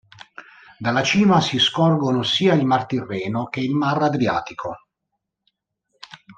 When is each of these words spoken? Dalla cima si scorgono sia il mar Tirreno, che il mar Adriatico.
Dalla 0.79 1.03
cima 1.03 1.41
si 1.41 1.59
scorgono 1.59 2.23
sia 2.23 2.55
il 2.55 2.65
mar 2.65 2.87
Tirreno, 2.87 3.49
che 3.49 3.59
il 3.59 3.75
mar 3.75 4.01
Adriatico. 4.01 4.87